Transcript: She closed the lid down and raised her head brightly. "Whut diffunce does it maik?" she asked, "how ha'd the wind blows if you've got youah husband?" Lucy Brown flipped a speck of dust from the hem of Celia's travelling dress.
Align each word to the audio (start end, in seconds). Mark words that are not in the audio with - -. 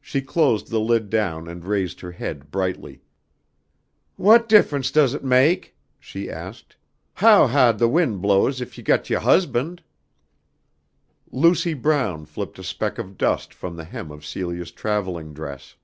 She 0.00 0.20
closed 0.22 0.68
the 0.70 0.78
lid 0.78 1.10
down 1.10 1.48
and 1.48 1.64
raised 1.64 2.02
her 2.02 2.12
head 2.12 2.52
brightly. 2.52 3.02
"Whut 4.16 4.48
diffunce 4.48 4.92
does 4.92 5.12
it 5.12 5.24
maik?" 5.24 5.74
she 5.98 6.30
asked, 6.30 6.76
"how 7.14 7.48
ha'd 7.48 7.80
the 7.80 7.88
wind 7.88 8.22
blows 8.22 8.60
if 8.60 8.78
you've 8.78 8.86
got 8.86 9.06
youah 9.10 9.18
husband?" 9.18 9.82
Lucy 11.32 11.74
Brown 11.74 12.26
flipped 12.26 12.60
a 12.60 12.62
speck 12.62 12.96
of 12.96 13.18
dust 13.18 13.52
from 13.52 13.74
the 13.74 13.84
hem 13.84 14.12
of 14.12 14.24
Celia's 14.24 14.70
travelling 14.70 15.34
dress. 15.34 15.74